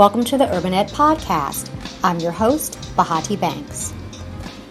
Welcome 0.00 0.24
to 0.24 0.38
the 0.38 0.50
Urban 0.56 0.72
Ed 0.72 0.88
Podcast. 0.88 1.70
I'm 2.02 2.20
your 2.20 2.32
host, 2.32 2.78
Bahati 2.96 3.38
Banks. 3.38 3.92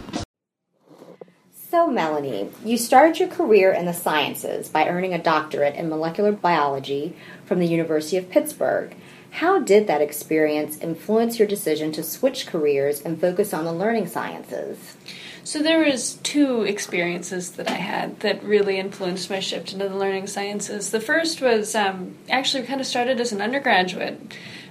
So, 1.68 1.88
Melanie, 1.88 2.50
you 2.64 2.78
started 2.78 3.18
your 3.18 3.28
career 3.28 3.72
in 3.72 3.86
the 3.86 3.92
sciences 3.92 4.68
by 4.68 4.88
earning 4.88 5.14
a 5.14 5.22
doctorate 5.22 5.74
in 5.74 5.88
molecular 5.88 6.30
biology 6.30 7.16
from 7.44 7.58
the 7.58 7.66
University 7.66 8.18
of 8.18 8.30
Pittsburgh. 8.30 8.94
How 9.30 9.58
did 9.58 9.88
that 9.88 10.00
experience 10.00 10.78
influence 10.78 11.40
your 11.40 11.48
decision 11.48 11.90
to 11.92 12.04
switch 12.04 12.46
careers 12.46 13.02
and 13.02 13.20
focus 13.20 13.52
on 13.52 13.64
the 13.64 13.72
learning 13.72 14.06
sciences? 14.06 14.96
So 15.46 15.62
there 15.62 15.84
was 15.84 16.14
two 16.24 16.62
experiences 16.62 17.52
that 17.52 17.70
I 17.70 17.76
had 17.76 18.18
that 18.18 18.42
really 18.42 18.80
influenced 18.80 19.30
my 19.30 19.38
shift 19.38 19.72
into 19.72 19.88
the 19.88 19.94
learning 19.94 20.26
sciences. 20.26 20.90
The 20.90 20.98
first 21.00 21.40
was 21.40 21.76
um, 21.76 22.16
actually 22.28 22.64
kind 22.64 22.80
of 22.80 22.86
started 22.86 23.20
as 23.20 23.30
an 23.30 23.40
undergraduate. 23.40 24.20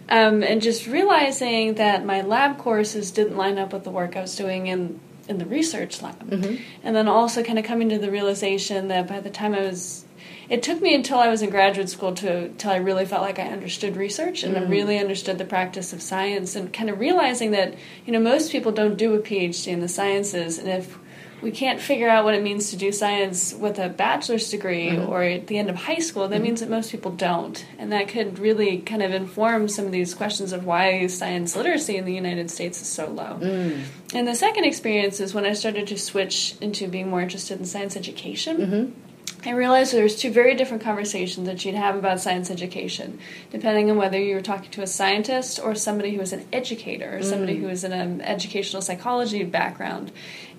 Um, 0.09 0.43
and 0.43 0.61
just 0.61 0.85
realizing 0.85 1.75
that 1.75 2.05
my 2.05 2.19
lab 2.21 2.57
courses 2.57 3.11
didn't 3.11 3.37
line 3.37 3.57
up 3.57 3.71
with 3.71 3.85
the 3.85 3.89
work 3.89 4.17
I 4.17 4.21
was 4.21 4.35
doing 4.35 4.67
in 4.67 4.99
in 5.29 5.37
the 5.37 5.45
research 5.45 6.01
lab, 6.03 6.29
mm-hmm. 6.29 6.61
and 6.83 6.95
then 6.95 7.07
also 7.07 7.41
kind 7.41 7.57
of 7.57 7.65
coming 7.65 7.89
to 7.89 7.97
the 7.97 8.11
realization 8.11 8.89
that 8.89 9.07
by 9.07 9.21
the 9.21 9.31
time 9.31 9.55
I 9.55 9.61
was 9.61 10.05
it 10.49 10.63
took 10.63 10.81
me 10.81 10.93
until 10.93 11.19
I 11.19 11.27
was 11.27 11.41
in 11.41 11.49
graduate 11.49 11.89
school 11.89 12.13
to 12.15 12.49
till 12.49 12.71
I 12.71 12.77
really 12.77 13.05
felt 13.05 13.21
like 13.21 13.39
I 13.39 13.47
understood 13.47 13.97
research 13.97 14.43
and 14.43 14.55
mm. 14.55 14.61
I 14.61 14.63
really 14.63 14.99
understood 14.99 15.37
the 15.37 15.45
practice 15.45 15.93
of 15.93 16.01
science 16.01 16.55
and 16.55 16.71
kind 16.71 16.89
of 16.89 16.99
realizing 16.99 17.51
that 17.51 17.75
you 18.05 18.13
know 18.13 18.19
most 18.19 18.51
people 18.51 18.71
don't 18.71 18.97
do 18.97 19.13
a 19.13 19.19
PhD 19.19 19.67
in 19.67 19.79
the 19.79 19.87
sciences 19.87 20.57
and 20.57 20.67
if 20.67 20.97
we 21.41 21.51
can't 21.51 21.79
figure 21.79 22.09
out 22.09 22.23
what 22.23 22.33
it 22.33 22.41
means 22.41 22.71
to 22.71 22.75
do 22.75 22.91
science 22.91 23.53
with 23.53 23.77
a 23.77 23.89
bachelor's 23.89 24.49
degree 24.49 24.87
mm-hmm. 24.87 25.11
or 25.11 25.21
at 25.21 25.47
the 25.47 25.57
end 25.57 25.69
of 25.69 25.75
high 25.75 25.99
school, 25.99 26.27
that 26.27 26.35
mm-hmm. 26.35 26.43
means 26.43 26.59
that 26.61 26.69
most 26.69 26.91
people 26.91 27.11
don't. 27.11 27.65
And 27.77 27.91
that 27.91 28.07
could 28.07 28.39
really 28.39 28.79
kind 28.79 29.03
of 29.03 29.13
inform 29.13 29.67
some 29.67 29.85
of 29.85 29.91
these 29.91 30.15
questions 30.15 30.53
of 30.53 30.65
why 30.65 31.05
science 31.07 31.55
literacy 31.55 31.97
in 31.97 32.05
the 32.05 32.13
United 32.13 32.49
States 32.49 32.81
is 32.81 32.87
so 32.87 33.07
low. 33.07 33.37
Mm. 33.39 33.83
And 34.13 34.27
the 34.27 34.35
second 34.35 34.63
experience 34.65 35.19
is 35.19 35.33
when 35.33 35.45
I 35.45 35.53
started 35.53 35.87
to 35.87 35.97
switch 35.97 36.55
into 36.61 36.87
being 36.87 37.09
more 37.09 37.21
interested 37.21 37.59
in 37.59 37.65
science 37.65 37.95
education. 37.95 38.57
Mm-hmm. 38.57 39.01
I 39.45 39.51
realized 39.51 39.93
there's 39.93 40.15
two 40.15 40.31
very 40.31 40.55
different 40.55 40.83
conversations 40.83 41.45
that 41.47 41.63
you'd 41.63 41.75
have 41.75 41.95
about 41.95 42.19
science 42.19 42.49
education, 42.49 43.19
depending 43.51 43.91
on 43.91 43.97
whether 43.97 44.19
you 44.19 44.35
were 44.35 44.41
talking 44.41 44.71
to 44.71 44.81
a 44.81 44.87
scientist 44.87 45.59
or 45.61 45.75
somebody 45.75 46.13
who 46.13 46.19
was 46.19 46.33
an 46.33 46.45
educator 46.51 47.17
or 47.17 47.21
somebody 47.21 47.59
mm. 47.59 47.69
was 47.69 47.83
in 47.83 47.91
an 47.91 48.21
educational 48.21 48.81
psychology 48.81 49.43
background. 49.43 50.11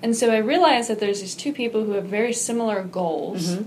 And 0.02 0.16
so 0.16 0.30
I 0.30 0.38
realized 0.38 0.88
that 0.88 1.00
there's 1.00 1.20
these 1.20 1.34
two 1.34 1.52
people 1.52 1.84
who 1.84 1.92
have 1.92 2.04
very 2.04 2.32
similar 2.32 2.82
goals. 2.82 3.48
Mm-hmm. 3.48 3.64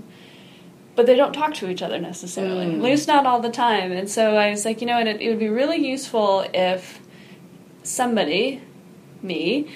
But 0.96 1.06
they 1.06 1.14
don't 1.16 1.32
talk 1.32 1.54
to 1.54 1.70
each 1.70 1.82
other 1.82 1.98
necessarily, 1.98 2.66
mm. 2.66 2.74
at 2.74 2.82
least 2.82 3.06
not 3.06 3.24
all 3.24 3.40
the 3.40 3.50
time. 3.50 3.92
And 3.92 4.10
so 4.10 4.36
I 4.36 4.50
was 4.50 4.64
like, 4.64 4.80
you 4.80 4.86
know 4.86 4.96
what, 4.96 5.06
it, 5.06 5.20
it 5.20 5.28
would 5.30 5.38
be 5.38 5.48
really 5.48 5.76
useful 5.76 6.44
if 6.52 7.00
somebody, 7.82 8.60
me, 9.22 9.70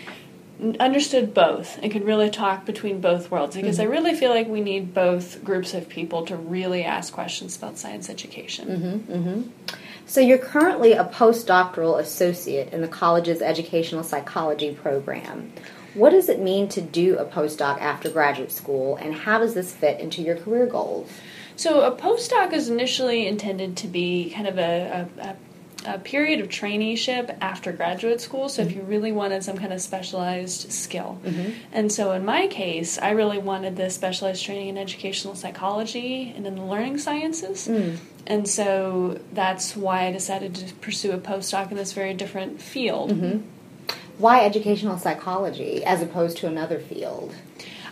understood 0.79 1.35
both 1.35 1.79
and 1.83 1.91
could 1.91 2.05
really 2.05 2.31
talk 2.31 2.65
between 2.65 3.01
both 3.01 3.31
worlds 3.31 3.57
because 3.57 3.79
mm-hmm. 3.79 3.89
I 3.89 3.93
really 3.93 4.15
feel 4.15 4.31
like 4.31 4.47
we 4.47 4.61
need 4.61 4.95
both 4.95 5.45
groups 5.45 5.75
of 5.75 5.89
people 5.89 6.27
to 6.27 6.37
really 6.37 6.85
ask 6.85 7.13
questions 7.13 7.57
about 7.57 7.77
science 7.77 8.09
education. 8.09 8.69
Mm-hmm, 8.69 9.13
mm-hmm. 9.13 9.75
So, 10.07 10.21
you're 10.21 10.39
currently 10.39 10.93
a 10.93 11.05
postdoctoral 11.05 11.99
associate 11.99 12.73
in 12.73 12.83
the 12.83 12.89
college's 12.89 13.41
educational 13.41 14.05
psychology 14.05 14.75
program. 14.75 15.51
What 15.95 16.11
does 16.11 16.29
it 16.29 16.41
mean 16.41 16.69
to 16.71 16.83
do 16.83 17.17
a 17.17 17.25
postdoc 17.25 17.81
after 17.81 18.11
graduate 18.11 18.53
school, 18.53 18.97
and 18.97 19.15
how 19.15 19.39
does 19.39 19.55
this 19.55 19.73
fit 19.73 20.01
into 20.01 20.21
your 20.21 20.37
career 20.37 20.67
goals? 20.67 21.11
So, 21.57 21.83
a 21.83 21.97
postdoc 21.97 22.53
is 22.53 22.69
initially 22.69 23.27
intended 23.27 23.77
to 23.79 23.89
be 23.89 24.31
kind 24.31 24.47
of 24.47 24.59
a, 24.59 25.09
a, 25.19 25.23
a 25.23 25.37
a 25.85 25.99
period 25.99 26.41
of 26.41 26.49
traineeship 26.49 27.37
after 27.41 27.73
graduate 27.73 28.21
school. 28.21 28.49
So, 28.49 28.63
mm-hmm. 28.63 28.71
if 28.71 28.77
you 28.77 28.83
really 28.83 29.13
wanted 29.13 29.45
some 29.45 29.57
kind 29.57 29.73
of 29.73 29.81
specialized 29.81 30.73
skill. 30.73 31.19
Mm-hmm. 31.25 31.53
And 31.73 31.93
so, 31.93 32.13
in 32.13 32.25
my 32.25 32.47
case, 32.47 32.99
I 32.99 33.11
really 33.11 33.39
wanted 33.39 33.77
the 33.77 33.91
specialized 33.91 34.45
training 34.45 34.69
in 34.69 34.79
educational 34.79 35.35
psychology 35.35 36.33
and 36.37 36.47
in 36.47 36.57
the 36.57 36.65
learning 36.65 36.99
sciences. 36.99 37.69
Mm. 37.69 37.99
And 38.27 38.49
so, 38.49 39.21
that's 39.33 39.77
why 39.77 40.07
I 40.07 40.13
decided 40.13 40.55
to 40.57 40.75
pursue 40.75 41.13
a 41.13 41.19
postdoc 41.19 41.71
in 41.71 41.77
this 41.77 41.93
very 41.93 42.15
different 42.15 42.61
field. 42.61 43.11
Mm-hmm. 43.11 43.49
Why 44.19 44.45
educational 44.45 44.99
psychology 44.99 45.85
as 45.85 46.01
opposed 46.01 46.39
to 46.39 46.47
another 46.47 46.79
field? 46.79 47.35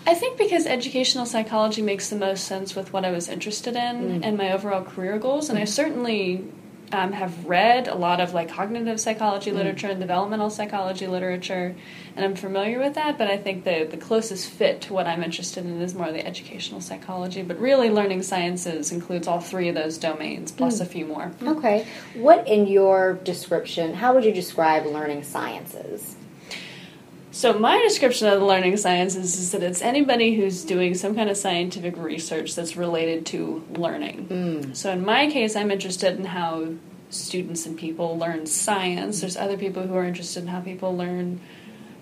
I 0.07 0.15
think 0.15 0.37
because 0.37 0.67
educational 0.67 1.27
psychology 1.27 1.81
makes 1.81 2.11
the 2.11 2.17
most 2.17 2.45
sense 2.45 2.75
with 2.75 2.93
what 2.93 3.05
I 3.05 3.13
was 3.13 3.29
interested 3.29 3.77
in 3.77 4.21
mm. 4.21 4.21
and 4.25 4.37
my 4.37 4.53
overall 4.53 4.83
career 4.83 5.19
goals, 5.19 5.49
and 5.49 5.59
mm. 5.59 5.63
I 5.63 5.65
certainly 5.65 6.45
um, 6.93 7.13
have 7.13 7.47
read 7.47 7.89
a 7.89 7.95
lot 7.95 8.21
of 8.21 8.35
like 8.35 8.51
cognitive 8.51 9.01
psychology 9.01 9.51
mm. 9.51 9.55
literature 9.55 9.89
and 9.89 9.99
developmental 9.99 10.51
psychology 10.51 11.07
literature, 11.07 11.75
and 12.15 12.25
I'm 12.25 12.37
familiar 12.37 12.79
with 12.79 12.95
that. 12.95 13.17
But 13.17 13.29
I 13.29 13.39
think 13.39 13.65
the 13.65 13.89
the 13.91 13.97
closest 13.97 14.51
fit 14.51 14.83
to 14.83 14.93
what 14.93 15.07
I'm 15.07 15.23
interested 15.23 15.65
in 15.65 15.81
is 15.81 15.95
more 15.95 16.13
the 16.13 16.25
educational 16.25 16.81
psychology. 16.81 17.43
But 17.43 17.59
really, 17.59 17.91
learning 17.91 18.23
sciences 18.23 18.93
includes 18.93 19.27
all 19.27 19.41
three 19.41 19.69
of 19.69 19.75
those 19.75 19.97
domains 19.97 20.53
plus 20.53 20.79
mm. 20.79 20.83
a 20.83 20.85
few 20.85 21.07
more. 21.07 21.33
Okay, 21.43 21.87
what 22.15 22.47
in 22.47 22.67
your 22.67 23.15
description? 23.15 23.95
How 23.95 24.15
would 24.15 24.25
you 24.25 24.33
describe 24.33 24.85
learning 24.87 25.23
sciences? 25.23 26.17
So 27.33 27.59
my 27.59 27.81
description 27.81 28.29
of 28.29 28.41
the 28.41 28.47
learning 28.47 28.77
sciences 28.77 29.39
is 29.39 29.53
that 29.53 29.63
it's 29.63 29.81
anybody 29.81 30.35
who's 30.35 30.65
doing 30.65 30.95
some 30.95 31.15
kind 31.15 31.31
of 31.31 31.37
scientific 31.37 31.97
research 31.97 32.55
that's 32.55 32.77
related 32.77 33.25
to 33.27 33.65
learning. 33.75 34.29
Mm. 34.29 34.77
So 34.77 34.93
in 34.93 35.05
my 35.05 35.31
case, 35.31 35.57
I'm 35.57 35.71
interested 35.71 36.19
in 36.19 36.27
how 36.27 36.75
students 37.09 37.65
and 37.65 37.77
people 37.77 38.19
learn 38.19 38.45
science. 38.47 39.23
There's 39.23 39.39
other 39.39 39.57
people 39.57 39.87
who 39.87 39.95
are 39.95 40.05
interested 40.05 40.43
in 40.43 40.49
how 40.49 40.61
people 40.61 40.95
learn 40.95 41.41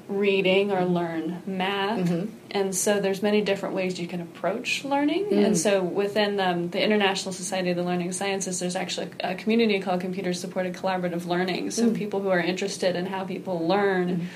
reading 0.09 0.73
or 0.73 0.85
learn 0.85 1.41
math 1.47 2.01
mm-hmm. 2.01 2.35
and 2.51 2.75
so 2.75 3.01
there's 3.01 3.23
many 3.23 3.41
different 3.43 3.77
ways 3.77 4.01
you 4.01 4.09
can 4.09 4.21
approach 4.21 4.85
learning 4.85 5.25
mm. 5.27 5.47
and 5.47 5.57
so 5.57 5.81
within 5.81 6.41
um, 6.41 6.69
the 6.71 6.83
international 6.83 7.33
society 7.33 7.71
of 7.71 7.77
the 7.77 7.83
learning 7.85 8.11
sciences 8.11 8.59
there's 8.59 8.75
actually 8.75 9.09
a 9.21 9.37
community 9.37 9.79
called 9.79 10.01
computer 10.01 10.33
supported 10.33 10.75
collaborative 10.75 11.27
learning 11.27 11.71
so 11.71 11.89
mm. 11.89 11.97
people 11.97 12.21
who 12.21 12.29
are 12.29 12.41
interested 12.41 12.97
in 12.97 13.07
how 13.07 13.25
people 13.25 13.69
learn 13.69 14.17
mm 14.17 14.27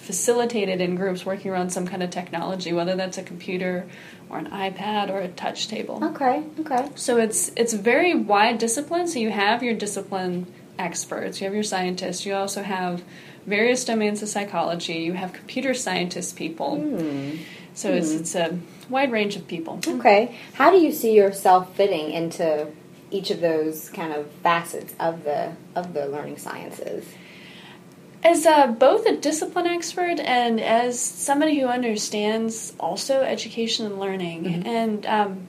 facilitated 0.00 0.80
in 0.80 0.96
groups 0.96 1.24
working 1.24 1.50
around 1.50 1.70
some 1.70 1.86
kind 1.86 2.02
of 2.02 2.10
technology, 2.10 2.72
whether 2.72 2.96
that's 2.96 3.18
a 3.18 3.22
computer 3.22 3.86
or 4.28 4.38
an 4.38 4.48
iPad 4.50 5.10
or 5.10 5.20
a 5.20 5.28
touch 5.28 5.68
table. 5.68 6.00
Okay, 6.02 6.42
okay. 6.60 6.88
So 6.94 7.18
it's 7.18 7.52
it's 7.56 7.72
a 7.72 7.78
very 7.78 8.14
wide 8.14 8.58
discipline. 8.58 9.06
So 9.08 9.18
you 9.18 9.30
have 9.30 9.62
your 9.62 9.74
discipline 9.74 10.46
experts, 10.78 11.40
you 11.40 11.44
have 11.44 11.54
your 11.54 11.62
scientists, 11.62 12.24
you 12.24 12.34
also 12.34 12.62
have 12.62 13.02
various 13.46 13.84
domains 13.84 14.22
of 14.22 14.28
psychology, 14.28 14.94
you 14.94 15.12
have 15.12 15.32
computer 15.32 15.74
scientist 15.74 16.36
people. 16.36 16.78
Mm. 16.78 17.40
So 17.74 17.90
mm. 17.90 17.96
it's 17.98 18.10
it's 18.10 18.34
a 18.34 18.58
wide 18.88 19.12
range 19.12 19.36
of 19.36 19.46
people. 19.46 19.80
Okay. 19.86 20.38
How 20.54 20.70
do 20.70 20.78
you 20.78 20.92
see 20.92 21.14
yourself 21.14 21.76
fitting 21.76 22.10
into 22.10 22.68
each 23.10 23.30
of 23.30 23.40
those 23.40 23.88
kind 23.90 24.12
of 24.12 24.30
facets 24.42 24.94
of 24.98 25.24
the 25.24 25.52
of 25.74 25.92
the 25.92 26.06
learning 26.06 26.38
sciences? 26.38 27.04
As 28.22 28.44
uh, 28.44 28.66
both 28.66 29.06
a 29.06 29.16
discipline 29.16 29.66
expert 29.66 30.20
and 30.20 30.60
as 30.60 31.00
somebody 31.00 31.58
who 31.58 31.66
understands 31.66 32.74
also 32.78 33.22
education 33.22 33.86
and 33.86 33.98
learning, 33.98 34.44
mm-hmm. 34.44 34.66
and 34.66 35.06
um, 35.06 35.46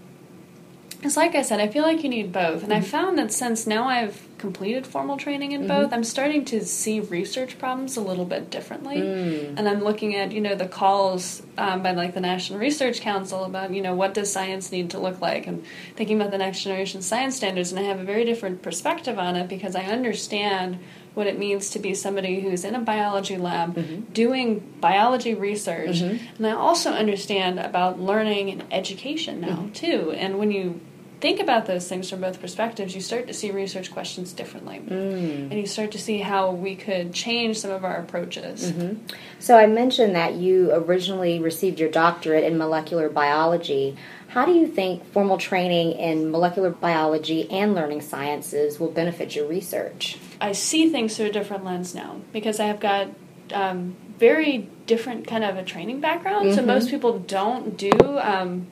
it's 1.04 1.18
like 1.18 1.36
I 1.36 1.42
said, 1.42 1.60
I 1.60 1.68
feel 1.68 1.84
like 1.84 2.04
you 2.04 2.10
need 2.10 2.32
both. 2.32 2.64
And 2.64 2.72
mm-hmm. 2.72 2.74
I 2.74 2.82
found 2.82 3.18
that 3.18 3.34
since 3.34 3.68
now 3.68 3.88
I've 3.88 4.26
completed 4.42 4.86
formal 4.86 5.16
training 5.16 5.54
in 5.54 5.62
mm-hmm. 5.62 5.70
both, 5.70 5.94
I'm 5.94 6.04
starting 6.04 6.44
to 6.46 6.66
see 6.66 7.00
research 7.00 7.58
problems 7.58 7.96
a 7.96 8.02
little 8.02 8.26
bit 8.26 8.50
differently. 8.50 8.98
Mm. 8.98 9.58
And 9.58 9.70
I'm 9.70 9.84
looking 9.84 10.16
at, 10.16 10.32
you 10.34 10.42
know, 10.42 10.56
the 10.56 10.68
calls 10.68 11.42
um, 11.58 11.82
by 11.84 11.92
like 11.92 12.14
the 12.14 12.20
National 12.20 12.60
Research 12.60 13.00
Council 13.00 13.46
about, 13.46 13.72
you 13.72 13.82
know, 13.82 13.96
what 13.96 14.14
does 14.14 14.34
science 14.34 14.72
need 14.72 14.90
to 14.90 15.00
look 15.00 15.22
like? 15.22 15.48
And 15.48 15.64
thinking 15.96 16.20
about 16.20 16.32
the 16.32 16.38
next 16.40 16.64
generation 16.64 17.02
science 17.02 17.38
standards. 17.38 17.72
And 17.72 17.80
I 17.80 17.84
have 17.84 18.00
a 18.00 18.04
very 18.04 18.26
different 18.26 18.62
perspective 18.62 19.18
on 19.18 19.36
it 19.38 19.48
because 19.48 19.76
I 19.76 19.84
understand 19.84 20.80
what 21.14 21.28
it 21.28 21.38
means 21.38 21.72
to 21.72 21.80
be 21.80 21.94
somebody 21.94 22.40
who's 22.40 22.64
in 22.64 22.74
a 22.74 22.80
biology 22.80 23.38
lab 23.38 23.76
Mm-hmm. 23.76 24.14
doing 24.14 24.60
biology 24.82 25.34
research. 25.34 26.02
And 26.02 26.48
I 26.48 26.52
also 26.52 26.92
understand 26.92 27.60
about 27.60 28.00
learning 28.00 28.50
and 28.50 28.64
education 28.72 29.42
now, 29.42 29.48
Mm-hmm. 29.48 29.72
too. 29.74 30.12
And 30.12 30.40
when 30.40 30.52
you 30.52 30.80
think 31.22 31.40
about 31.40 31.68
those 31.68 31.88
things 31.88 32.10
from 32.10 32.22
both 32.22 32.42
perspectives, 32.42 32.96
you 32.96 33.00
start 33.02 33.28
to 33.28 33.34
see 33.34 33.52
research 33.52 33.92
questions 33.92 34.34
differently. 34.34 34.80
Mm. 34.80 35.52
And 35.52 35.54
you 35.54 35.68
start 35.68 35.92
to 35.92 36.00
see 36.00 36.18
how 36.18 36.52
we 36.52 36.76
could 36.76 37.14
change 37.14 37.60
some 37.60 37.72
of 37.72 37.86
our 37.86 37.96
approaches. 37.98 38.72
Mm-hmm. 38.72 39.06
So 39.40 39.58
I 39.58 39.68
mentioned 39.68 40.16
that 40.16 40.34
you 40.34 40.74
originally 40.74 41.40
received 41.40 41.80
your 41.80 41.90
doctorate 41.90 42.44
in 42.44 42.58
molecular 42.58 43.08
biology. 43.08 43.96
How 44.30 44.46
do 44.46 44.54
you 44.54 44.68
think 44.68 45.06
formal 45.14 45.38
training 45.38 45.92
in 45.94 46.32
molecular 46.32 46.72
biology 46.72 47.50
and 47.52 47.76
learning 47.76 48.02
sciences 48.02 48.80
will 48.80 48.92
benefit 48.92 49.36
your 49.36 49.46
research? 49.46 50.18
I 50.42 50.54
see 50.54 50.90
things 50.90 51.16
through 51.16 51.28
a 51.28 51.32
different 51.32 51.64
lens 51.64 51.94
now 51.94 52.22
because 52.34 52.60
I 52.60 52.66
have 52.66 52.80
got 52.80 53.10
um, 53.54 53.96
very 54.18 54.70
different 54.88 55.28
kind 55.28 55.44
of 55.44 55.58
a 55.58 55.64
training 55.64 56.00
background. 56.00 56.54
So 56.56 56.62
Mhm. 56.62 56.68
most 56.68 56.90
people 56.90 57.20
don't 57.20 57.78
do 57.78 57.92
um, 58.20 58.68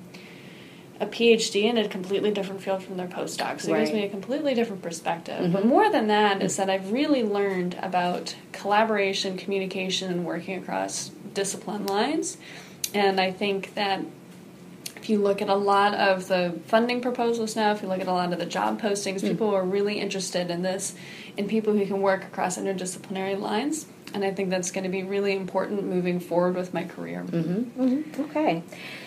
a 1.00 1.06
PhD 1.06 1.64
in 1.64 1.78
a 1.78 1.88
completely 1.88 2.32
different 2.32 2.62
field 2.62 2.84
from 2.84 2.98
their 2.98 3.08
postdoc. 3.08 3.62
So 3.62 3.74
it 3.74 3.80
gives 3.80 3.94
me 3.94 4.04
a 4.04 4.10
completely 4.10 4.54
different 4.54 4.82
perspective. 4.82 5.46
Mhm. 5.46 5.54
But 5.54 5.66
more 5.66 5.90
than 5.90 6.08
that 6.08 6.42
is 6.42 6.58
that 6.58 6.70
I've 6.70 6.92
really 6.92 7.24
learned 7.24 7.78
about 7.82 8.36
collaboration, 8.52 9.38
communication, 9.38 10.12
and 10.12 10.26
working 10.26 10.58
across 10.58 11.12
discipline 11.34 11.86
lines. 11.86 12.38
And 12.94 13.22
I 13.22 13.32
think 13.32 13.76
that 13.76 14.02
if 14.98 15.10
you 15.10 15.20
look 15.20 15.42
at 15.42 15.48
a 15.48 15.56
lot 15.56 15.94
of 15.94 16.28
the 16.28 16.56
funding 16.68 17.00
proposals 17.00 17.56
now, 17.56 17.72
if 17.72 17.82
you 17.82 17.88
look 17.88 18.02
at 18.02 18.08
a 18.08 18.12
lot 18.12 18.34
of 18.34 18.40
the 18.40 18.46
job 18.46 18.82
postings, 18.82 19.22
people 19.22 19.56
are 19.56 19.64
really 19.64 20.00
interested 20.00 20.50
in 20.52 20.62
this, 20.62 20.94
in 21.38 21.48
people 21.48 21.74
who 21.74 21.86
can 21.86 22.02
work 22.02 22.24
across 22.26 22.58
interdisciplinary 22.58 23.40
lines. 23.40 23.86
And 24.14 24.24
I 24.24 24.32
think 24.32 24.50
that's 24.50 24.72
going 24.72 24.86
to 24.86 24.90
be 24.90 25.04
really 25.04 25.36
important 25.36 25.84
moving 25.84 26.20
forward 26.20 26.56
with 26.56 26.74
my 26.74 26.84
career. 26.84 27.22
hmm 27.22 28.02
Okay. 28.20 28.64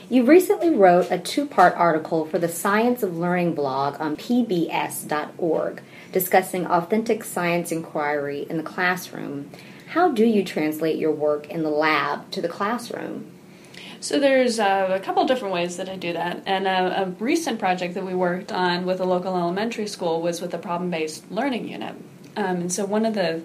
You 0.09 0.25
recently 0.25 0.71
wrote 0.71 1.11
a 1.11 1.19
two 1.19 1.47
part 1.47 1.75
article 1.75 2.27
for 2.27 2.39
the 2.39 2.49
Science 2.49 3.03
of 3.03 3.17
Learning 3.17 3.55
blog 3.55 4.01
on 4.01 4.17
pbs.org 4.17 5.83
discussing 6.13 6.67
authentic 6.67 7.25
science 7.25 7.73
inquiry 7.73 8.47
in 8.49 8.59
the 8.59 8.63
classroom. 8.63 9.51
How 9.89 10.11
do 10.11 10.25
you 10.25 10.45
translate 10.45 10.99
your 10.99 11.13
work 11.13 11.49
in 11.49 11.63
the 11.63 11.71
lab 11.71 12.31
to 12.33 12.41
the 12.41 12.49
classroom? 12.49 13.31
So 14.01 14.19
there's 14.19 14.59
uh, 14.59 14.89
a 14.91 15.01
couple 15.01 15.25
different 15.27 15.55
ways 15.55 15.77
that 15.77 15.89
I 15.89 15.97
do 15.97 16.13
that, 16.13 16.43
and 16.45 16.67
a, 16.67 17.03
a 17.03 17.07
recent 17.23 17.59
project 17.59 17.95
that 17.95 18.05
we 18.05 18.15
worked 18.15 18.51
on 18.51 18.85
with 18.85 19.01
a 19.01 19.05
local 19.05 19.37
elementary 19.37 19.87
school 19.87 20.21
was 20.21 20.41
with 20.41 20.53
a 20.55 20.59
problem-based 20.59 21.31
learning 21.31 21.69
unit. 21.69 21.95
Um, 22.37 22.57
and 22.63 22.73
so 22.73 22.85
one 22.85 23.07
of 23.07 23.15
the 23.15 23.43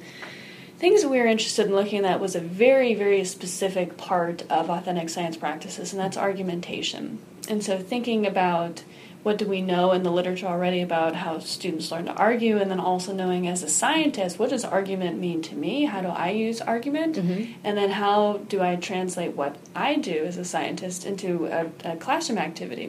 things 0.78 1.06
we 1.06 1.20
were 1.20 1.26
interested 1.26 1.66
in 1.66 1.76
looking 1.76 2.06
at 2.06 2.20
was 2.20 2.36
a 2.36 2.40
very, 2.40 2.94
very 2.94 3.24
specific 3.24 3.98
part 3.98 4.44
of 4.50 4.70
authentic 4.70 5.10
science 5.10 5.38
practices, 5.38 5.92
and 5.92 6.02
that's 6.02 6.18
argumentation. 6.18 7.20
And 7.50 7.64
so 7.64 7.80
thinking 7.80 8.26
about 8.26 8.84
what 9.24 9.38
do 9.38 9.46
we 9.46 9.62
know 9.62 9.92
in 9.92 10.04
the 10.04 10.12
literature 10.12 10.46
already 10.46 10.82
about 10.82 11.16
how 11.16 11.40
students 11.40 11.92
learn 11.92 12.06
to 12.06 12.14
argue, 12.14 12.58
and 12.58 12.72
then 12.72 12.80
also 12.80 13.12
knowing 13.12 13.48
as 13.48 13.64
a 13.64 13.68
scientist, 13.68 14.40
what 14.40 14.52
does 14.52 14.64
argument 14.64 15.20
mean 15.20 15.42
to 15.42 15.56
me? 15.56 15.86
How 15.86 16.02
do 16.02 16.08
I 16.08 16.30
use 16.30 16.62
argument? 16.62 17.16
Mm-hmm. 17.16 17.54
And 17.64 17.78
then 17.78 17.92
how 17.92 18.38
do 18.48 18.62
I 18.62 18.76
translate 18.76 19.36
what 19.36 19.58
I 19.76 19.96
do 19.96 20.24
as 20.26 20.38
a 20.38 20.46
scientist 20.46 21.06
into 21.06 21.48
a, 21.48 21.70
a 21.84 21.98
classroom 21.98 22.38
activity? 22.38 22.86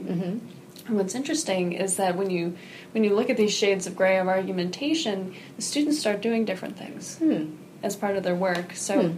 And 0.86 0.96
what's 0.96 1.14
interesting 1.14 1.72
is 1.72 1.96
that 1.96 2.16
when 2.16 2.30
you 2.30 2.56
when 2.92 3.04
you 3.04 3.14
look 3.14 3.30
at 3.30 3.36
these 3.36 3.52
shades 3.52 3.86
of 3.86 3.96
gray 3.96 4.18
of 4.18 4.28
argumentation, 4.28 5.34
the 5.56 5.62
students 5.62 5.98
start 5.98 6.22
doing 6.22 6.44
different 6.44 6.78
things 6.78 7.18
hmm. 7.18 7.46
As 7.82 7.96
part 7.96 8.16
of 8.16 8.22
their 8.22 8.34
work. 8.34 8.72
So 8.74 9.16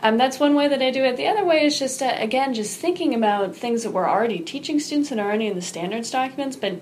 um, 0.00 0.18
that's 0.18 0.38
one 0.38 0.54
way 0.54 0.68
that 0.68 0.82
I 0.82 0.90
do 0.90 1.02
it. 1.04 1.16
The 1.16 1.26
other 1.26 1.44
way 1.44 1.64
is 1.64 1.78
just 1.78 2.02
uh, 2.02 2.14
again 2.18 2.54
just 2.54 2.78
thinking 2.78 3.14
about 3.14 3.56
things 3.56 3.82
that 3.82 3.92
we're 3.92 4.08
already 4.08 4.40
teaching 4.40 4.78
students 4.78 5.10
and 5.10 5.20
are 5.20 5.28
already 5.28 5.46
in 5.46 5.54
the 5.54 5.62
standards 5.62 6.10
documents, 6.10 6.56
but 6.56 6.80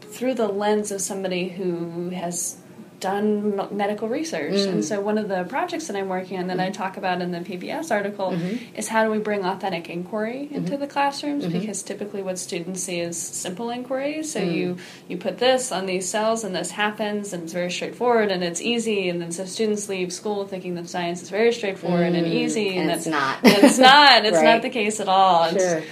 through 0.00 0.34
the 0.34 0.48
lens 0.48 0.90
of 0.90 1.00
somebody 1.00 1.48
who 1.50 2.10
has 2.10 2.58
done 3.00 3.56
medical 3.76 4.08
research. 4.08 4.60
And 4.60 4.80
mm. 4.80 4.84
so 4.84 5.00
one 5.00 5.18
of 5.18 5.28
the 5.28 5.44
projects 5.44 5.86
that 5.86 5.96
I'm 5.96 6.08
working 6.08 6.38
on 6.38 6.46
that 6.48 6.60
I 6.60 6.64
mm-hmm. 6.64 6.72
talk 6.72 6.96
about 6.96 7.20
in 7.20 7.32
the 7.32 7.38
PBS 7.38 7.90
article 7.90 8.32
mm-hmm. 8.32 8.76
is 8.76 8.88
how 8.88 9.04
do 9.04 9.10
we 9.10 9.18
bring 9.18 9.44
authentic 9.44 9.88
inquiry 9.88 10.44
mm-hmm. 10.44 10.56
into 10.56 10.76
the 10.76 10.86
classrooms 10.86 11.46
because 11.46 11.82
typically 11.82 12.22
what 12.22 12.38
students 12.38 12.82
see 12.82 13.00
is 13.00 13.16
simple 13.18 13.70
inquiry. 13.70 14.22
So 14.22 14.40
mm. 14.40 14.52
you 14.52 14.76
you 15.08 15.16
put 15.16 15.38
this 15.38 15.72
on 15.72 15.86
these 15.86 16.08
cells 16.08 16.44
and 16.44 16.54
this 16.54 16.70
happens 16.70 17.32
and 17.32 17.44
it's 17.44 17.52
very 17.52 17.70
straightforward 17.70 18.30
and 18.30 18.44
it's 18.44 18.60
easy 18.60 19.08
and 19.08 19.20
then 19.20 19.32
so 19.32 19.44
students 19.44 19.88
leave 19.88 20.12
school 20.12 20.46
thinking 20.46 20.74
that 20.74 20.88
science 20.88 21.22
is 21.22 21.30
very 21.30 21.52
straightforward 21.52 22.14
and 22.14 22.26
mm. 22.26 22.32
easy 22.32 22.76
and 22.76 22.88
that's 22.88 23.06
it's 23.06 23.12
not. 23.12 23.38
and 23.44 23.64
it's 23.64 23.78
not. 23.78 24.24
It's 24.24 24.36
Right. 24.40 24.44
not 24.44 24.62
the 24.62 24.70
case 24.70 25.00
at 25.00 25.08
all. 25.08 25.44
It's- 25.44 25.60
Sure. 25.60 25.82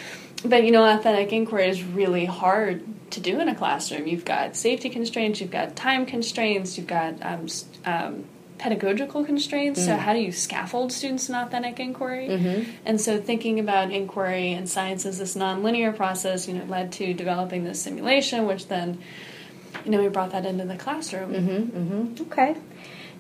But 0.45 0.65
you 0.65 0.71
know, 0.71 0.85
authentic 0.85 1.33
inquiry 1.33 1.69
is 1.69 1.83
really 1.83 2.25
hard 2.25 2.85
to 3.11 3.21
do 3.21 3.41
in 3.41 3.49
a 3.49 3.55
classroom. 3.55 4.07
You've 4.07 4.25
got 4.25 4.57
safety 4.57 4.91
constraints, 4.91 5.41
you've 5.41 5.51
got 5.51 5.77
time 5.77 6.07
constraints, 6.07 6.77
you've 6.77 6.87
got 6.87 7.15
um, 7.23 7.47
um, 7.85 8.25
pedagogical 8.59 9.25
constraints. 9.25 9.85
So, 9.85 9.97
how 9.97 10.13
do 10.13 10.21
you 10.21 10.33
scaffold 10.33 10.93
students 10.93 11.29
in 11.29 11.35
authentic 11.35 11.81
inquiry? 11.81 12.29
And 12.85 13.01
so, 13.01 13.21
thinking 13.21 13.59
about 13.59 13.91
inquiry 13.91 14.53
and 14.53 14.69
science 14.69 15.07
as 15.07 15.19
this 15.19 15.35
nonlinear 15.37 15.97
process, 15.97 16.47
you 16.47 16.55
know, 16.55 16.65
led 16.65 16.93
to 16.93 17.15
developing 17.15 17.65
this 17.65 17.81
simulation, 17.81 18.47
which 18.47 18.69
then, 18.69 18.99
you 19.85 19.91
know, 19.91 20.01
we 20.01 20.09
brought 20.09 20.33
that 20.33 20.45
into 20.47 20.65
the 20.65 20.77
classroom. 20.77 21.35
Okay. 22.23 22.57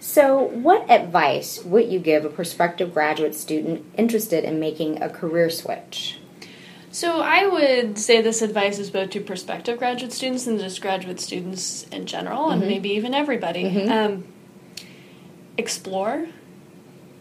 So, 0.00 0.43
what 0.43 0.88
advice 0.88 1.64
would 1.64 1.91
you 1.91 1.99
give 1.99 2.25
a 2.25 2.29
prospective 2.29 2.94
graduate 2.94 3.35
student 3.35 3.85
interested 3.97 4.44
in 4.44 4.61
making 4.61 5.03
a 5.03 5.09
career 5.09 5.50
switch? 5.50 6.19
So 6.90 7.20
I 7.20 7.46
would 7.46 7.99
say 7.99 8.23
this 8.23 8.43
advice 8.43 8.79
is 8.79 8.90
both 8.90 9.11
to 9.11 9.20
prospective 9.20 9.79
graduate 9.79 10.12
students 10.12 10.46
and 10.46 10.58
just 10.58 10.81
graduate 10.81 11.20
students 11.20 11.85
in 11.93 12.06
general, 12.06 12.50
and 12.50 12.62
maybe 12.62 12.90
even 12.90 13.14
everybody. 13.14 13.88
Um, 13.88 14.25
explore 15.58 16.29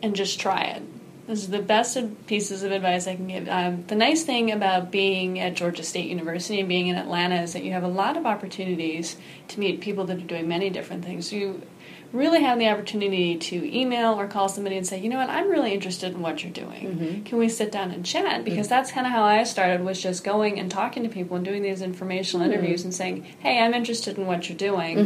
and 0.01 0.15
just 0.15 0.39
try 0.39 0.61
it. 0.61 0.83
This 1.27 1.39
is 1.39 1.49
the 1.49 1.59
best 1.61 1.97
pieces 2.27 2.63
of 2.63 2.71
advice 2.71 3.05
I 3.05 3.15
can 3.17 3.27
give. 3.27 3.49
Um, 3.49 3.83
the 3.87 3.95
nice 3.95 4.23
thing 4.23 4.49
about 4.51 4.91
being 4.91 5.39
at 5.39 5.55
Georgia 5.55 5.83
State 5.83 6.07
University 6.07 6.61
and 6.61 6.69
being 6.69 6.87
in 6.87 6.95
Atlanta 6.95 7.41
is 7.41 7.51
that 7.51 7.65
you 7.65 7.73
have 7.73 7.83
a 7.83 7.89
lot 7.89 8.15
of 8.15 8.25
opportunities 8.25 9.17
to 9.49 9.59
meet 9.59 9.81
people 9.81 10.05
that 10.05 10.17
are 10.19 10.27
doing 10.27 10.47
many 10.47 10.69
different 10.69 11.03
things. 11.03 11.33
You 11.33 11.63
really 12.13 12.41
have 12.41 12.57
the 12.57 12.69
opportunity 12.69 13.37
to 13.37 13.77
email 13.77 14.13
or 14.13 14.27
call 14.27 14.49
somebody 14.49 14.77
and 14.77 14.87
say, 14.87 14.99
you 14.99 15.09
know 15.09 15.17
what, 15.17 15.29
I'm 15.29 15.49
really 15.49 15.73
interested 15.73 16.13
in 16.13 16.21
what 16.21 16.43
you're 16.43 16.53
doing. 16.53 16.87
Mm-hmm. 16.87 17.23
Can 17.23 17.37
we 17.37 17.49
sit 17.49 17.71
down 17.71 17.91
and 17.91 18.05
chat? 18.05 18.43
Because 18.43 18.67
mm-hmm. 18.67 18.69
that's 18.69 18.91
kind 18.91 19.05
of 19.05 19.11
how 19.11 19.23
I 19.23 19.43
started 19.43 19.83
was 19.83 20.01
just 20.01 20.23
going 20.23 20.59
and 20.59 20.71
talking 20.71 21.03
to 21.03 21.09
people 21.09 21.35
and 21.35 21.45
doing 21.45 21.61
these 21.63 21.81
informational 21.81 22.45
mm-hmm. 22.45 22.53
interviews 22.53 22.83
and 22.83 22.93
saying, 22.93 23.23
hey, 23.39 23.59
I'm 23.59 23.73
interested 23.73 24.17
in 24.17 24.25
what 24.25 24.49
you're 24.49 24.57
doing. 24.57 24.97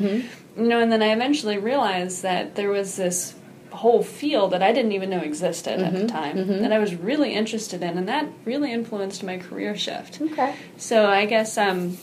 You 0.58 0.68
know, 0.68 0.80
and 0.80 0.92
then 0.92 1.02
I 1.02 1.08
eventually 1.08 1.58
realized 1.58 2.24
that 2.24 2.56
there 2.56 2.70
was 2.70 2.98
this 2.98 3.34
whole 3.72 4.04
field 4.04 4.52
that 4.52 4.62
I 4.62 4.74
didn't 4.74 4.92
even 4.92 5.10
know 5.10 5.22
existed 5.22 5.80
at 5.80 5.94
the 5.94 6.06
time 6.06 6.46
that 6.62 6.74
I 6.74 6.80
was 6.80 6.94
really 6.94 7.34
interested 7.34 7.82
in, 7.82 7.98
and 7.98 8.08
that 8.10 8.28
really 8.44 8.72
influenced 8.72 9.24
my 9.24 9.38
career 9.38 9.78
shift. 9.78 10.22
Okay. 10.22 10.56
So 10.78 11.08
I 11.08 11.26
guess 11.26 11.58
um, 11.58 11.98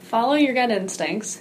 follow 0.00 0.34
your 0.34 0.52
gut 0.52 0.70
instincts 0.70 1.40